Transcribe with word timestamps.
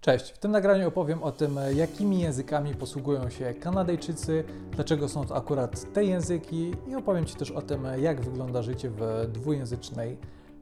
Cześć, 0.00 0.30
w 0.30 0.38
tym 0.38 0.50
nagraniu 0.50 0.88
opowiem 0.88 1.22
o 1.22 1.32
tym, 1.32 1.58
jakimi 1.74 2.20
językami 2.20 2.74
posługują 2.74 3.30
się 3.30 3.54
Kanadyjczycy, 3.54 4.44
dlaczego 4.70 5.08
są 5.08 5.26
to 5.26 5.36
akurat 5.36 5.92
te 5.92 6.04
języki 6.04 6.74
i 6.88 6.94
opowiem 6.94 7.26
Ci 7.26 7.34
też 7.34 7.50
o 7.50 7.62
tym, 7.62 7.86
jak 7.98 8.20
wygląda 8.20 8.62
życie 8.62 8.90
w 8.90 9.26
dwujęzycznej 9.32 10.18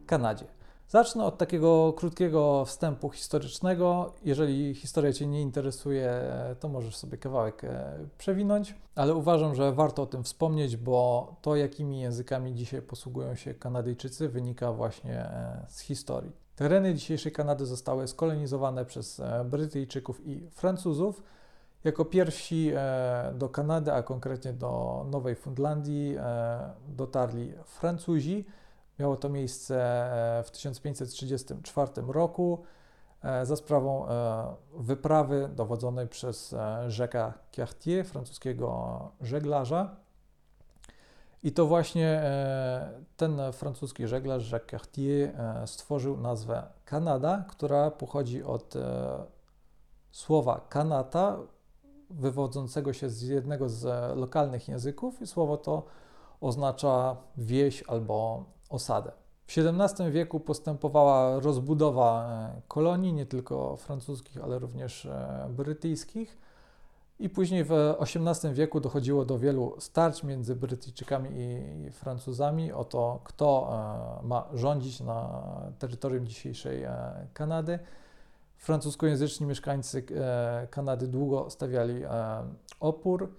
Kanadzie. 0.06 0.44
Zacznę 0.88 1.24
od 1.24 1.38
takiego 1.38 1.92
krótkiego 1.92 2.64
wstępu 2.64 3.10
historycznego. 3.10 4.12
Jeżeli 4.24 4.74
historia 4.74 5.12
Cię 5.12 5.26
nie 5.26 5.42
interesuje, 5.42 6.22
to 6.60 6.68
możesz 6.68 6.96
sobie 6.96 7.18
kawałek 7.18 7.64
e, 7.64 7.98
przewinąć, 8.18 8.74
ale 8.94 9.14
uważam, 9.14 9.54
że 9.54 9.72
warto 9.72 10.02
o 10.02 10.06
tym 10.06 10.24
wspomnieć, 10.24 10.76
bo 10.76 11.36
to, 11.42 11.56
jakimi 11.56 12.00
językami 12.00 12.54
dzisiaj 12.54 12.82
posługują 12.82 13.34
się 13.34 13.54
Kanadyjczycy, 13.54 14.28
wynika 14.28 14.72
właśnie 14.72 15.20
e, 15.20 15.64
z 15.68 15.80
historii. 15.80 16.47
Tereny 16.58 16.94
dzisiejszej 16.94 17.32
Kanady 17.32 17.66
zostały 17.66 18.08
skolonizowane 18.08 18.84
przez 18.84 19.20
e, 19.20 19.44
Brytyjczyków 19.44 20.26
i 20.26 20.50
Francuzów. 20.50 21.22
Jako 21.84 22.04
pierwsi 22.04 22.72
do 23.34 23.48
Kanady, 23.48 23.92
a 23.92 24.02
konkretnie 24.02 24.52
do 24.52 25.04
Nowej 25.10 25.34
Fundlandii, 25.34 26.16
dotarli 26.88 27.52
Francuzi 27.64 28.44
Miało 28.98 29.16
to 29.16 29.28
miejsce 29.28 29.76
e, 30.38 30.42
w 30.42 30.50
1534 30.50 31.92
roku 32.08 32.64
e, 33.22 33.46
za 33.46 33.56
sprawą 33.56 34.08
e, 34.08 34.54
wyprawy 34.76 35.50
dowodzonej 35.54 36.08
przez 36.08 36.54
rzeka 36.88 37.34
Cartier, 37.52 38.06
francuskiego 38.06 38.98
żeglarza. 39.20 39.96
I 41.42 41.52
to 41.52 41.66
właśnie 41.66 42.22
ten 43.16 43.40
francuski 43.52 44.06
żeglarz 44.06 44.52
Jacques 44.52 44.70
Cartier 44.70 45.32
stworzył 45.66 46.16
nazwę 46.16 46.66
Kanada, 46.84 47.44
która 47.48 47.90
pochodzi 47.90 48.42
od 48.42 48.74
słowa 50.10 50.66
kanata, 50.68 51.38
wywodzącego 52.10 52.92
się 52.92 53.10
z 53.10 53.22
jednego 53.22 53.68
z 53.68 54.16
lokalnych 54.16 54.68
języków, 54.68 55.22
i 55.22 55.26
słowo 55.26 55.56
to 55.56 55.82
oznacza 56.40 57.16
wieś 57.36 57.82
albo 57.82 58.44
osadę. 58.68 59.12
W 59.46 59.58
XVII 59.58 60.10
wieku 60.10 60.40
postępowała 60.40 61.40
rozbudowa 61.40 62.28
e, 62.56 62.60
kolonii, 62.68 63.12
nie 63.12 63.26
tylko 63.26 63.76
francuskich, 63.76 64.44
ale 64.44 64.58
również 64.58 65.06
e, 65.06 65.48
brytyjskich. 65.50 66.38
I 67.20 67.28
później 67.28 67.64
w 67.64 67.72
XVIII 68.00 68.54
wieku 68.54 68.80
dochodziło 68.80 69.24
do 69.24 69.38
wielu 69.38 69.74
starć 69.78 70.22
między 70.24 70.56
Brytyjczykami 70.56 71.30
i 71.34 71.90
Francuzami 71.90 72.72
o 72.72 72.84
to, 72.84 73.20
kto 73.24 73.70
e, 74.22 74.26
ma 74.26 74.48
rządzić 74.54 75.00
na 75.00 75.42
terytorium 75.78 76.26
dzisiejszej 76.26 76.86
Kanady. 77.32 77.78
Francuskojęzyczni 78.56 79.46
mieszkańcy 79.46 80.04
Kanady 80.70 81.08
długo 81.08 81.50
stawiali 81.50 82.02
opór. 82.80 83.32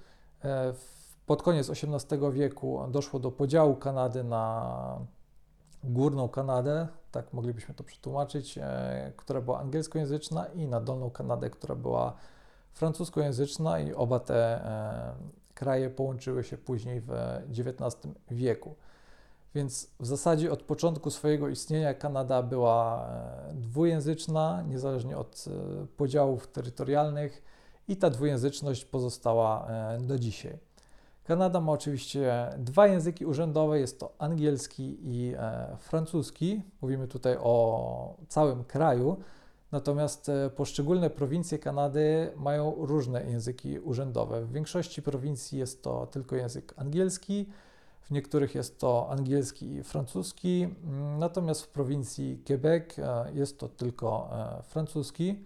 Pod 1.26 1.44
koniec 1.44 1.70
XVIII 1.70 2.32
wieku 2.32 2.80
doszło 2.92 3.20
do 3.20 3.32
podziału 3.32 3.76
Kanady 3.76 4.24
na 4.24 5.00
górną 5.84 6.30
Kanadę, 6.30 6.88
tak 7.12 7.34
moglibyśmy 7.34 7.76
to 7.76 7.84
przetłumaczyć, 7.84 8.58
e, 8.58 9.14
która 9.18 9.42
była 9.42 9.60
angielskojęzyczna 9.60 10.46
i 10.46 10.68
na 10.68 10.82
dolną 10.82 11.10
Kanadę, 11.10 11.50
która 11.50 11.76
była 11.76 12.14
francuskojęzyczna 12.74 13.80
i 13.80 13.94
oba 13.94 14.20
te 14.20 14.36
e, 14.36 15.14
kraje 15.54 15.90
połączyły 15.90 16.44
się 16.44 16.58
później 16.58 17.02
w 17.02 17.12
XIX 17.50 18.14
wieku. 18.32 18.76
Więc 19.56 19.88
w 20.00 20.06
zasadzie 20.06 20.52
od 20.52 20.64
początku 20.64 21.12
swojego 21.12 21.50
istnienia 21.50 21.94
Kanada 21.94 22.44
była 22.44 23.08
e, 23.08 23.54
dwujęzyczna, 23.54 24.64
niezależnie 24.68 25.18
od 25.18 25.46
podziałów 25.98 26.48
terytorialnych, 26.48 27.42
i 27.88 27.98
ta 27.98 28.10
dwujęzyczność 28.10 28.86
pozostała 28.86 29.68
do 30.00 30.20
dzisiaj. 30.20 30.58
Kanada 31.30 31.62
ma 31.62 31.72
oczywiście 31.72 32.50
dwa 32.58 32.88
języki 32.88 33.26
urzędowe, 33.26 33.80
jest 33.80 34.00
to 34.00 34.14
angielski 34.18 34.98
i 35.02 35.34
e, 35.38 35.68
francuski. 35.78 36.62
Mówimy 36.82 37.08
tutaj 37.08 37.38
o 37.40 38.16
całym 38.28 38.64
kraju. 38.64 39.18
Natomiast 39.72 40.30
e, 40.30 40.50
poszczególne 40.50 41.10
prowincje 41.10 41.60
Kanady 41.60 42.32
mają 42.36 42.76
różne 42.78 43.24
języki 43.24 43.80
urzędowe. 43.80 44.46
W 44.46 44.52
większości 44.52 45.02
prowincji 45.02 45.60
jest 45.60 45.84
to 45.84 46.08
tylko 46.08 46.36
język 46.36 46.74
angielski, 46.78 47.50
w 48.02 48.12
niektórych 48.12 48.56
jest 48.56 48.80
to 48.80 49.10
angielski 49.10 49.74
i 49.74 49.84
francuski, 49.84 50.68
natomiast 51.20 51.62
w 51.62 51.68
prowincji 51.68 52.44
Quebec 52.48 53.00
e, 53.00 53.32
jest 53.34 53.60
to 53.60 53.70
tylko 53.70 54.30
e, 54.32 54.64
francuski. 54.64 55.44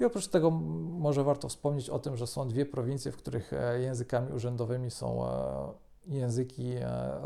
I 0.00 0.04
oprócz 0.04 0.28
tego 0.28 0.50
może 0.50 1.24
warto 1.24 1.48
wspomnieć 1.48 1.90
o 1.90 1.98
tym, 1.98 2.16
że 2.16 2.26
są 2.26 2.48
dwie 2.48 2.66
prowincje, 2.66 3.12
w 3.12 3.16
których 3.16 3.52
językami 3.80 4.32
urzędowymi 4.32 4.90
są 4.90 5.26
języki 6.06 6.72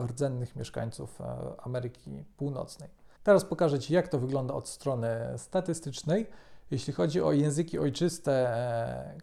rdzennych 0.06 0.56
mieszkańców 0.56 1.18
Ameryki 1.58 2.24
Północnej. 2.36 3.01
Teraz 3.22 3.44
pokażę 3.44 3.78
Ci, 3.78 3.94
jak 3.94 4.08
to 4.08 4.18
wygląda 4.18 4.54
od 4.54 4.68
strony 4.68 5.08
statystycznej. 5.36 6.26
Jeśli 6.70 6.92
chodzi 6.92 7.22
o 7.22 7.32
języki 7.32 7.78
ojczyste 7.78 8.54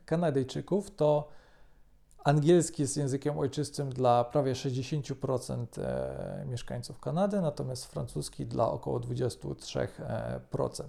Kanadyjczyków, 0.06 0.96
to 0.96 1.28
angielski 2.24 2.82
jest 2.82 2.98
językiem 2.98 3.40
ojczystym 3.40 3.90
dla 3.90 4.24
prawie 4.24 4.54
60% 4.54 5.66
mieszkańców 6.46 7.00
Kanady, 7.00 7.42
natomiast 7.42 7.86
francuski 7.86 8.46
dla 8.46 8.72
około 8.72 9.00
23%. 9.00 10.84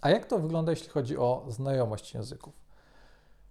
A 0.00 0.10
jak 0.10 0.26
to 0.26 0.38
wygląda, 0.38 0.72
jeśli 0.72 0.88
chodzi 0.88 1.18
o 1.18 1.46
znajomość 1.48 2.14
języków? 2.14 2.54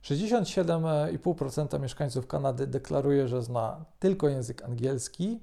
67,5% 0.03 1.79
mieszkańców 1.79 2.27
Kanady 2.27 2.67
deklaruje, 2.67 3.27
że 3.27 3.43
zna 3.43 3.85
tylko 3.99 4.29
język 4.29 4.63
angielski, 4.63 5.39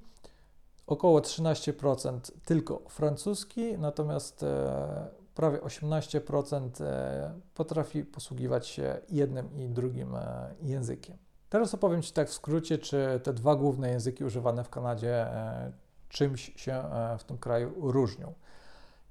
około 0.87 1.19
13% 1.19 2.31
tylko 2.45 2.81
francuski, 2.89 3.77
natomiast 3.77 4.43
e, 4.43 5.07
prawie 5.35 5.57
18% 5.57 6.83
e, 6.83 7.33
potrafi 7.53 8.05
posługiwać 8.05 8.67
się 8.67 8.97
jednym 9.09 9.55
i 9.55 9.69
drugim 9.69 10.15
e, 10.15 10.53
językiem. 10.61 11.17
Teraz 11.49 11.73
opowiem 11.73 12.01
Ci 12.01 12.13
tak 12.13 12.29
w 12.29 12.33
skrócie, 12.33 12.77
czy 12.77 13.19
te 13.23 13.33
dwa 13.33 13.55
główne 13.55 13.89
języki 13.89 14.23
używane 14.23 14.63
w 14.63 14.69
Kanadzie 14.69 15.27
czymś 16.09 16.53
się 16.55 16.83
w 17.19 17.23
tym 17.23 17.37
kraju 17.37 17.91
różnią. 17.91 18.33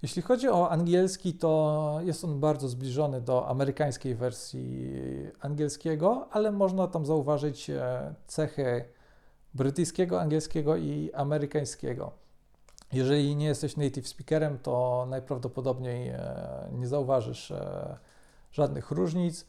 Jeśli 0.03 0.23
chodzi 0.23 0.49
o 0.49 0.71
angielski, 0.71 1.35
to 1.35 1.99
jest 2.03 2.25
on 2.25 2.41
bardzo 2.41 2.69
zbliżony 2.69 3.21
do 3.21 3.49
amerykańskiej 3.49 4.15
wersji 4.15 4.93
angielskiego, 5.41 6.29
ale 6.31 6.53
można 6.53 6.87
tam 6.87 7.07
zauważyć 7.07 7.71
cechy 8.27 8.85
brytyjskiego, 9.57 10.21
angielskiego 10.21 10.77
i 10.77 11.11
amerykańskiego. 11.15 12.13
Jeżeli 12.93 13.37
nie 13.37 13.47
jesteś 13.47 13.77
native 13.77 14.09
speakerem, 14.09 14.59
to 14.59 15.07
najprawdopodobniej 15.11 16.09
e, 16.09 16.69
nie 16.73 16.87
zauważysz 16.87 17.51
e, 17.51 17.97
żadnych 18.53 18.91
różnic. 18.91 19.47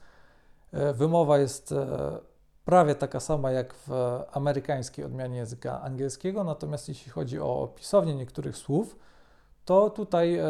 Wymowa 0.93 1.37
jest 1.37 1.73
prawie 2.65 2.95
taka 2.95 3.19
sama 3.19 3.51
jak 3.51 3.73
w 3.73 3.91
amerykańskiej 4.31 5.05
odmianie 5.05 5.37
języka 5.37 5.81
angielskiego, 5.81 6.43
natomiast 6.43 6.89
jeśli 6.89 7.11
chodzi 7.11 7.39
o 7.39 7.73
pisownię 7.75 8.15
niektórych 8.15 8.57
słów, 8.57 8.95
to 9.67 9.89
tutaj 9.89 10.35
e, 10.35 10.45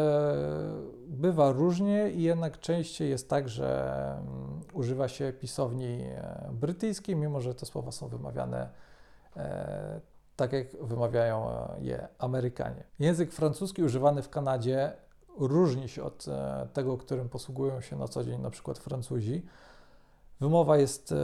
bywa 1.06 1.52
różnie 1.52 2.10
i 2.10 2.22
jednak 2.22 2.60
częściej 2.60 3.10
jest 3.10 3.28
tak, 3.28 3.48
że 3.48 3.92
mm, 4.12 4.60
używa 4.72 5.08
się 5.08 5.32
pisowni 5.32 6.02
e, 6.02 6.50
brytyjskiej, 6.52 7.16
mimo 7.16 7.40
że 7.40 7.54
te 7.54 7.66
słowa 7.66 7.92
są 7.92 8.08
wymawiane 8.08 8.62
e, 8.62 8.87
tak, 10.36 10.52
jak 10.52 10.66
wymawiają 10.82 11.68
je 11.80 12.08
Amerykanie. 12.18 12.84
Język 12.98 13.32
francuski 13.32 13.82
używany 13.82 14.22
w 14.22 14.28
Kanadzie 14.28 14.92
różni 15.38 15.88
się 15.88 16.02
od 16.02 16.26
tego, 16.72 16.96
którym 16.96 17.28
posługują 17.28 17.80
się 17.80 17.96
na 17.96 18.08
co 18.08 18.24
dzień 18.24 18.40
na 18.40 18.50
przykład 18.50 18.78
Francuzi. 18.78 19.42
Wymowa 20.40 20.76
jest 20.76 21.14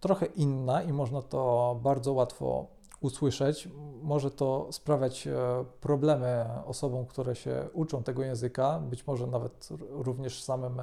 trochę 0.00 0.26
inna 0.26 0.82
i 0.82 0.92
można 0.92 1.22
to 1.22 1.78
bardzo 1.82 2.12
łatwo 2.12 2.66
usłyszeć. 3.00 3.68
Może 4.02 4.30
to 4.30 4.68
sprawiać 4.70 5.26
e, 5.26 5.64
problemy 5.80 6.44
osobom, 6.66 7.06
które 7.06 7.36
się 7.36 7.68
uczą 7.72 8.02
tego 8.02 8.22
języka, 8.22 8.78
być 8.78 9.06
może 9.06 9.26
nawet 9.26 9.68
również 9.90 10.42
samym 10.42 10.82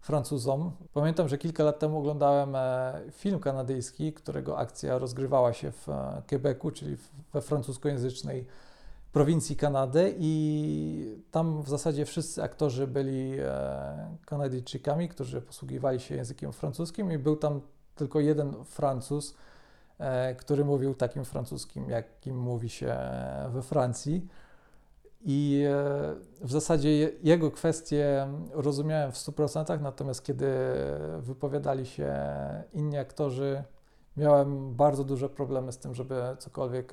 Francuzom. 0.00 0.72
Pamiętam, 0.92 1.28
że 1.28 1.38
kilka 1.38 1.64
lat 1.64 1.78
temu 1.78 1.98
oglądałem 1.98 2.56
e, 2.56 3.00
film 3.12 3.40
kanadyjski, 3.40 4.12
którego 4.12 4.58
akcja 4.58 4.98
rozgrywała 4.98 5.52
się 5.52 5.72
w 5.72 5.88
e, 5.88 6.22
Quebecu, 6.28 6.70
czyli 6.70 6.96
we 7.32 7.40
francuskojęzycznej 7.40 8.46
prowincji 9.12 9.56
Kanady 9.56 10.14
i 10.18 11.22
tam 11.30 11.62
w 11.62 11.68
zasadzie 11.68 12.04
wszyscy 12.04 12.42
aktorzy 12.42 12.86
byli 12.86 13.32
Kanadyjczykami, 14.26 15.08
którzy 15.08 15.40
posługiwali 15.40 16.00
się 16.00 16.14
językiem 16.14 16.52
francuskim 16.52 17.12
i 17.12 17.18
był 17.18 17.36
tam 17.36 17.60
tylko 17.96 18.20
jeden 18.20 18.64
Francuz, 18.64 19.34
E, 19.98 20.34
który 20.34 20.64
mówił 20.64 20.94
takim 20.94 21.24
francuskim, 21.24 21.90
jakim 21.90 22.38
mówi 22.38 22.68
się 22.68 22.96
we 23.48 23.62
Francji. 23.62 24.28
I 25.20 25.64
e, 25.68 26.44
w 26.44 26.52
zasadzie 26.52 27.10
jego 27.22 27.50
kwestie 27.50 28.28
rozumiałem 28.52 29.12
w 29.12 29.16
100%, 29.16 29.80
natomiast 29.80 30.24
kiedy 30.24 30.46
wypowiadali 31.18 31.86
się 31.86 32.14
inni 32.72 32.98
aktorzy, 32.98 33.64
miałem 34.16 34.74
bardzo 34.74 35.04
duże 35.04 35.28
problemy 35.28 35.72
z 35.72 35.78
tym, 35.78 35.94
żeby 35.94 36.22
cokolwiek 36.38 36.92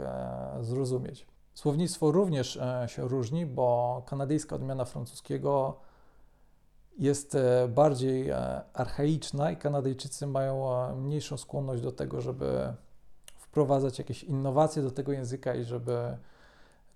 zrozumieć. 0.61 1.27
Słownictwo 1.53 2.11
również 2.11 2.59
się 2.87 3.07
różni, 3.07 3.45
bo 3.45 4.01
kanadyjska 4.05 4.55
odmiana 4.55 4.85
francuskiego 4.85 5.79
jest 6.97 7.35
e, 7.35 7.67
bardziej 7.67 8.29
e, 8.29 8.61
archaiczna 8.73 9.51
i 9.51 9.57
Kanadyjczycy 9.57 10.27
mają 10.27 10.73
e, 10.73 10.95
mniejszą 10.95 11.37
skłonność 11.37 11.81
do 11.81 11.91
tego, 11.91 12.21
żeby 12.21 12.73
wprowadzać 13.37 13.99
jakieś 13.99 14.23
innowacje 14.23 14.81
do 14.81 14.91
tego 14.91 15.11
języka 15.11 15.55
i 15.55 15.63
żeby 15.63 16.17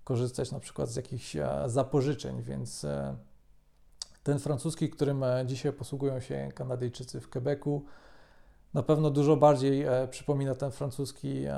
korzystać 0.04 0.52
na 0.52 0.60
przykład 0.60 0.88
z 0.88 0.96
jakichś 0.96 1.36
zapożyczeń, 1.66 2.42
więc 2.42 2.86
ten 4.22 4.38
francuski, 4.38 4.90
którym 4.90 5.24
dzisiaj 5.46 5.72
posługują 5.72 6.20
się 6.20 6.48
Kanadyjczycy 6.54 7.20
w 7.20 7.30
Quebecu, 7.30 7.84
na 8.74 8.82
pewno 8.82 9.10
dużo 9.10 9.36
bardziej 9.36 9.82
e, 9.82 10.08
przypomina 10.10 10.54
ten 10.54 10.70
francuski 10.70 11.44
e, 11.46 11.54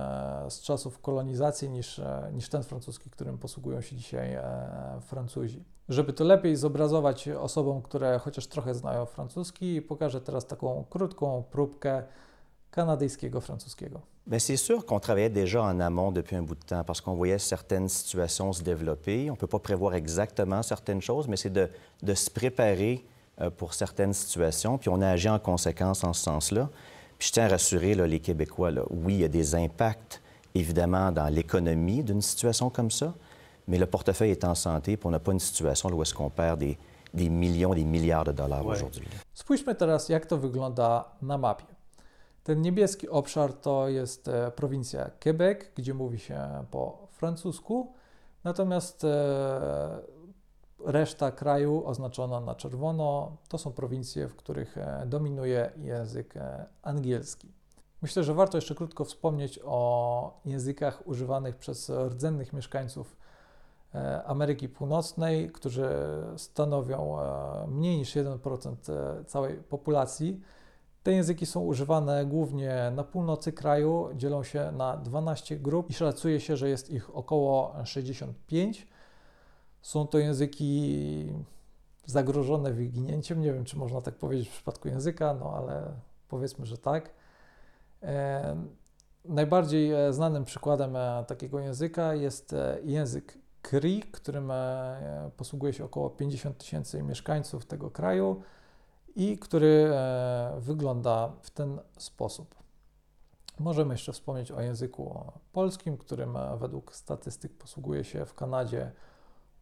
z 0.49 0.61
czasów 0.61 0.99
kolonizacji 0.99 1.71
niż, 1.71 1.99
e, 1.99 2.31
niż 2.35 2.49
ten 2.49 2.63
francuski, 2.63 3.11
którym 3.11 3.39
posługują 3.39 3.81
się 3.81 3.97
dzisiaj 3.97 4.39
Francuzi. 5.01 5.65
Żeby 5.89 6.13
to 6.13 6.25
lepiej 6.25 6.57
zobrazować 6.57 7.29
osobom, 7.29 7.83
które 7.83 8.19
chociaż 8.19 8.47
trochę 8.47 8.75
znają 8.75 9.07
francuski, 9.07 9.83
pokażę 9.83 10.21
teraz 10.21 10.47
taką 10.47 10.85
krótką 10.91 11.45
próbkę 11.51 12.03
kanadyjskiego 12.73 13.41
francuskiego. 13.41 14.01
Bien, 14.27 14.39
c'est 14.39 14.57
sûr 14.57 14.87
qu'on 14.87 15.01
travaillait 15.01 15.31
déjà 15.31 15.63
en 15.63 15.81
amont 15.81 16.13
depuis 16.13 16.37
un 16.37 16.43
bout 16.43 16.55
de 16.55 16.65
temps 16.65 16.85
parce 16.85 17.01
qu'on 17.01 17.15
voyait 17.15 17.39
certaines 17.39 17.89
situations 17.89 18.53
se 18.53 18.63
développer. 18.63 19.31
On 19.31 19.35
ne 19.35 19.39
peut 19.39 19.49
pas 19.49 19.59
prévoir 19.59 19.95
exactement 19.95 20.63
certaines 20.63 21.03
choses, 21.03 21.29
mais 21.29 21.37
c'est 21.37 21.53
de, 21.53 21.69
de 22.03 22.15
se 22.15 22.31
préparer 22.31 23.05
euh, 23.41 23.51
pour 23.51 23.75
certaines 23.75 24.13
situations, 24.13 24.79
puis 24.79 24.91
on 24.91 25.01
a 25.01 25.09
agi 25.09 25.29
en 25.29 25.39
conséquence 25.39 26.05
en 26.05 26.13
ce 26.13 26.23
sens-là. 26.23 26.69
je 27.19 27.33
tiens 27.33 27.47
à 27.47 27.49
rassurer 27.49 27.95
les 27.95 28.21
Québécois, 28.21 28.71
oui, 28.91 29.15
il 29.15 29.21
y 29.21 29.25
a 29.25 29.29
des 29.29 29.55
impacts, 29.55 30.21
évidemment, 30.55 31.11
dans 31.11 31.29
l'économie 31.29 32.03
d'une 32.03 32.21
situation 32.21 32.69
comme 32.69 32.91
ça, 32.91 33.15
mais 33.67 33.79
le 33.79 33.87
portefeuille 33.87 34.33
est 34.33 34.45
en 34.45 34.55
santé, 34.55 34.97
puis 34.97 35.07
on 35.07 35.11
n'a 35.11 35.19
pas 35.19 35.33
une 35.33 35.41
situation 35.41 35.89
où 35.89 36.03
est-ce 36.03 36.13
qu'on 36.13 36.31
perd 36.31 36.59
des, 36.59 36.77
des, 37.15 37.29
millions, 37.29 37.75
des 37.75 37.85
milliards 37.85 38.25
de 38.25 38.33
dollars 38.33 38.67
ouais. 38.67 38.77
aujourd'hui. 38.77 39.09
Spójrzmy 39.35 39.75
teraz, 39.75 40.09
jak 40.09 40.27
to 40.27 40.37
wygląda 40.39 41.07
na 41.23 41.39
mapie. 41.39 41.72
Ten 42.45 42.63
niebieski 42.63 43.09
obszar 43.09 43.53
to 43.53 43.89
jest 43.89 44.29
e, 44.29 44.51
prowincja 44.51 45.11
Quebec, 45.23 45.59
gdzie 45.75 45.95
mówi 45.95 46.19
się 46.19 46.65
po 46.71 47.09
francusku, 47.11 47.93
natomiast 48.45 49.05
e, 49.05 50.23
Reszta 50.85 51.31
kraju 51.31 51.87
oznaczona 51.87 52.41
na 52.41 52.55
czerwono 52.55 53.37
to 53.49 53.59
są 53.59 53.73
prowincje, 53.73 54.29
w 54.29 54.37
których 54.37 54.79
e, 54.79 55.05
dominuje 55.07 55.73
język 55.77 56.35
angielski. 56.83 57.53
Myślę, 58.03 58.25
że 58.25 58.35
warto 58.35 58.59
jeszcze 58.59 58.75
krótko 58.75 59.05
wspomnieć 59.05 59.61
o 59.65 60.41
językach 60.45 61.07
używanych 61.07 61.57
przez 61.57 61.91
rdzennych 62.09 62.53
mieszkańców 62.53 63.17
Ameryki 64.27 64.69
Północnej, 64.69 65.51
którzy 65.51 65.89
stanowią 66.37 67.17
mniej 67.69 67.99
niż 67.99 68.17
1% 68.17 68.77
całej 69.25 69.57
populacji. 69.57 70.41
Te 71.03 71.13
języki 71.13 71.47
są 71.47 71.61
używane 71.61 72.27
głównie 72.27 72.93
na 72.95 73.05
północy 73.05 73.53
kraju, 73.53 74.09
dzielą 74.15 74.43
się 74.43 74.73
na 74.73 74.97
12 74.97 75.57
grup 75.57 75.91
i 75.91 75.95
szacuje 75.95 76.41
się, 76.41 76.57
że 76.57 76.69
jest 76.69 76.91
ich 76.91 77.17
około 77.17 77.75
65. 77.85 78.89
Są 79.83 80.07
to 80.07 80.19
języki 80.19 81.33
zagrożone 82.07 82.73
wyginięciem. 82.73 83.41
Nie 83.41 83.53
wiem, 83.53 83.65
czy 83.65 83.77
można 83.77 84.01
tak 84.01 84.15
powiedzieć 84.15 84.49
w 84.49 84.53
przypadku 84.53 84.89
języka, 84.89 85.35
no 85.35 85.55
ale 85.57 85.93
powiedzmy, 86.29 86.67
że 86.67 86.79
tak. 86.79 87.11
E, 88.03 88.57
najbardziej 89.25 89.93
e, 89.93 90.13
znanym 90.13 90.45
przykładem 90.45 90.97
e, 90.97 91.25
takiego 91.27 91.61
języka 91.61 92.15
jest 92.15 92.53
e, 92.53 92.79
język 92.85 93.39
Cree, 93.63 94.03
którym 94.03 94.53
posługuje 95.37 95.73
się 95.73 95.85
około 95.85 96.11
50 96.11 96.59
tysięcy 96.59 97.03
mieszkańców 97.03 97.67
tego 97.67 97.91
kraju 97.91 98.43
i 99.17 99.39
który 99.39 99.91
e, 99.95 100.57
wygląda 100.61 101.33
w 101.43 101.51
ten 101.51 101.81
sposób. 101.99 102.55
Możemy 103.59 103.95
jeszcze 103.95 104.13
wspomnieć 104.13 104.53
o 104.53 104.61
języku 104.61 105.33
polskim, 105.53 105.97
którym 105.99 106.39
według 106.59 106.95
statystyk 106.95 107.53
posługuje 107.53 108.05
się 108.05 108.25
w 108.25 108.35
Kanadzie 108.35 108.93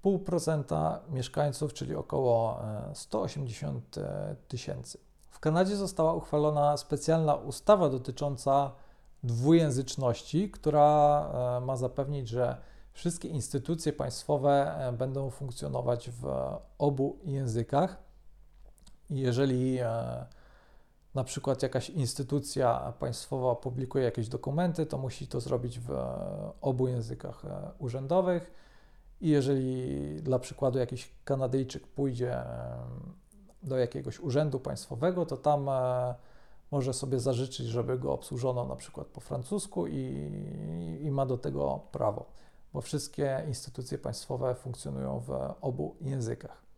0,5% 0.05 0.99
mieszkańców, 1.11 1.73
czyli 1.73 1.95
około 1.95 2.61
180 2.95 3.99
e, 3.99 4.31
e, 4.31 4.37
tysięcy. 4.49 4.99
W 5.31 5.41
Kanadzie 5.41 5.77
została 5.77 6.15
uchwalona 6.15 6.77
specjalna 6.77 7.35
ustawa 7.35 7.89
dotycząca 7.89 8.73
dwujęzyczności, 9.23 10.51
która 10.51 11.61
ma 11.63 11.77
zapewnić, 11.77 12.29
że 12.29 12.57
wszystkie 12.93 13.29
instytucje 13.29 13.93
państwowe 13.93 14.77
będą 14.99 15.31
funkcjonować 15.31 16.11
w 16.11 16.27
obu 16.79 17.19
językach. 17.25 18.10
Jeżeli 19.11 19.79
na 21.15 21.25
przykład 21.25 21.63
jakaś 21.63 21.91
instytucja 21.91 22.93
państwowa 22.99 23.55
publikuje 23.55 24.05
jakieś 24.05 24.29
dokumenty, 24.29 24.87
to 24.87 24.99
musi 24.99 25.27
to 25.27 25.41
zrobić 25.41 25.81
w 25.81 25.91
obu 26.61 26.89
językach 26.89 27.43
urzędowych 27.79 28.53
i 29.21 29.29
jeżeli 29.29 30.17
dla 30.23 30.39
przykładu 30.39 30.79
jakiś 30.79 31.11
Kanadyjczyk 31.25 31.87
pójdzie 31.87 32.43
do 33.63 33.79
jakiegoś 33.79 34.21
urzędu 34.21 34.61
państwowego, 34.61 35.27
to 35.27 35.37
tam 35.37 35.69
e, 35.69 36.15
może 36.71 36.95
sobie 36.95 37.21
zażyczyć, 37.21 37.67
żeby 37.67 37.99
go 37.99 38.13
obsłużono 38.13 38.65
na 38.65 38.77
przykład 38.77 39.07
po 39.07 39.21
francusku 39.21 39.87
i, 39.87 40.31
i 41.03 41.11
ma 41.11 41.27
do 41.27 41.39
tego 41.39 41.81
prawo, 41.93 42.27
bo 42.73 42.81
wszystkie 42.81 43.45
instytucje 43.49 43.99
państwowe 43.99 44.55
funkcjonują 44.55 45.21
w 45.21 45.31
obu 45.61 45.97
językach. 46.01 46.70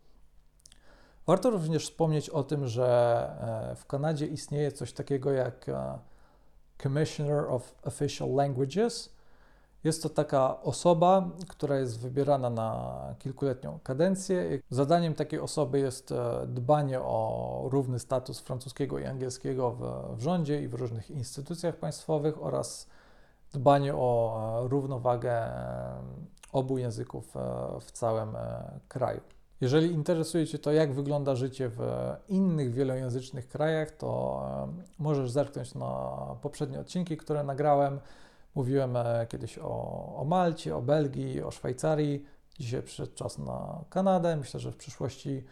Warto 1.27 1.51
również 1.51 1.85
wspomnieć 1.85 2.31
o 2.31 2.45
tym, 2.45 2.67
że 2.67 3.71
e, 3.73 3.77
w 3.77 3.87
Kanadzie 3.87 4.27
istnieje 4.27 4.73
coś 4.73 4.93
takiego 4.93 5.33
jak 5.33 5.69
e, 5.69 5.99
Commissioner 6.83 7.45
of 7.49 7.75
Official 7.83 8.35
Languages, 8.35 9.13
jest 9.85 10.03
to 10.03 10.09
taka 10.09 10.63
osoba, 10.63 11.31
która 11.49 11.79
jest 11.79 12.01
wybierana 12.01 12.51
na 12.51 12.99
kilkuletnią 13.19 13.79
kadencję. 13.83 14.59
Zadaniem 14.71 15.15
takiej 15.15 15.41
osoby 15.41 15.79
jest 15.79 16.13
e, 16.13 16.47
dbanie 16.47 17.01
o 17.01 17.69
równy 17.71 17.99
status 17.99 18.41
francuskiego 18.41 18.99
i 18.99 19.05
angielskiego 19.05 19.71
w, 19.71 20.17
w 20.17 20.23
rządzie 20.23 20.63
i 20.63 20.69
w 20.69 20.75
różnych 20.75 21.11
instytucjach 21.11 21.77
państwowych 21.77 22.43
oraz 22.43 22.87
dbanie 23.53 23.95
o 23.95 24.61
równowagę 24.69 25.51
obu 26.53 26.79
języków 26.79 27.35
w 27.81 27.93
całym 27.93 28.37
kraju. 28.89 29.21
Jeżeli 29.63 29.93
interesuje 29.93 30.47
Cię 30.47 30.59
to, 30.59 30.73
jak 30.73 30.93
wygląda 30.93 31.35
życie 31.35 31.69
w 31.69 31.81
innych 32.29 32.73
wielojęzycznych 32.73 33.49
krajach, 33.49 33.91
to 33.91 34.43
możesz 34.99 35.31
zerknąć 35.31 35.75
na 35.75 36.11
poprzednie 36.43 36.81
odcinki, 36.81 37.17
które 37.17 37.45
nagrałem. 37.45 38.01
Mówiłem 38.55 38.97
e, 38.97 39.27
kiedyś 39.29 39.59
o, 39.59 40.15
o 40.17 40.25
Malcie, 40.25 40.77
o 40.77 40.83
Belgii, 40.83 41.43
o 41.43 41.51
Szwajcarii. 41.51 42.25
Dzisiaj 42.59 42.83
przyszedł 42.83 43.13
czas 43.15 43.39
na 43.39 43.85
Kanadę. 43.91 44.37
Myślę, 44.37 44.61
że 44.61 44.73
w 44.73 44.77
przyszłości 44.77 45.45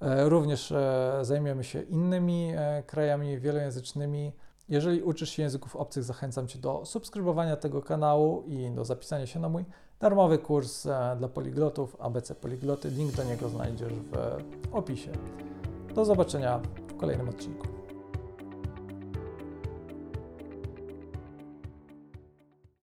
e, 0.00 0.28
również 0.28 0.72
e, 0.72 1.18
zajmiemy 1.22 1.64
się 1.64 1.82
innymi 1.82 2.52
krajami 2.86 3.38
wielojęzycznymi. 3.38 4.32
Jeżeli 4.68 5.02
uczysz 5.02 5.30
się 5.30 5.42
języków 5.42 5.76
obcych, 5.76 6.04
zachęcam 6.04 6.48
Cię 6.48 6.58
do 6.58 6.86
subskrybowania 6.86 7.56
tego 7.56 7.82
kanału 7.82 8.42
i 8.46 8.70
do 8.70 8.84
zapisania 8.84 9.26
się 9.26 9.40
na 9.40 9.48
mój 9.48 9.64
darmowy 10.00 10.38
kurs 10.38 10.86
dla 11.18 11.28
poliglotów 11.28 11.96
ABC 12.00 12.34
Poligloty. 12.34 12.90
Link 12.90 13.12
do 13.12 13.24
niego 13.24 13.48
znajdziesz 13.48 13.92
w 13.92 14.14
opisie. 14.72 15.12
Do 15.94 16.04
zobaczenia 16.04 16.60
w 16.88 16.96
kolejnym 16.96 17.28
odcinku. 17.28 17.77